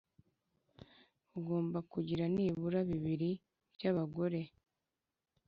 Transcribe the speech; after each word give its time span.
Ugomba 1.37 1.79
kugira 1.91 2.23
nibura 2.33 2.79
bibiri 2.89 3.31
by’abagore. 3.75 4.41